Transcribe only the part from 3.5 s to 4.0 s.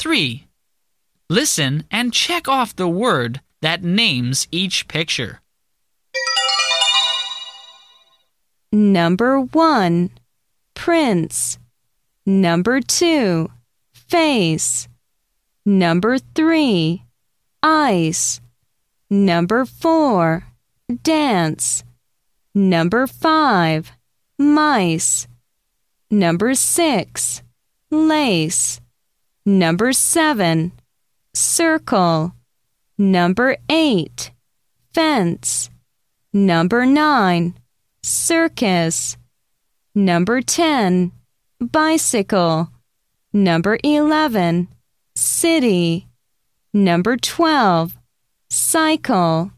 that